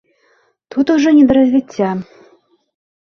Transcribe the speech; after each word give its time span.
Тут 0.71 0.87
ужо 0.95 1.09
не 1.17 1.25
да 1.33 1.37
развіцця. 1.41 1.89